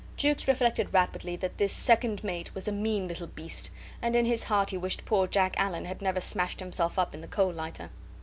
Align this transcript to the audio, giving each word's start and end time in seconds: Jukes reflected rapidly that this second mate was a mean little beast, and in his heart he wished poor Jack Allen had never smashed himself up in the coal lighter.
Jukes 0.17 0.47
reflected 0.47 0.95
rapidly 0.95 1.35
that 1.35 1.59
this 1.59 1.71
second 1.71 2.23
mate 2.23 2.55
was 2.55 2.67
a 2.67 2.71
mean 2.71 3.07
little 3.07 3.27
beast, 3.27 3.69
and 4.01 4.15
in 4.15 4.25
his 4.25 4.45
heart 4.45 4.71
he 4.71 4.77
wished 4.77 5.05
poor 5.05 5.27
Jack 5.27 5.53
Allen 5.59 5.85
had 5.85 6.01
never 6.01 6.19
smashed 6.19 6.59
himself 6.59 6.97
up 6.97 7.13
in 7.13 7.21
the 7.21 7.27
coal 7.27 7.51
lighter. 7.53 7.91